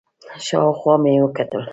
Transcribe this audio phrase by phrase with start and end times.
[0.45, 1.63] شاوخوا مې وکتل،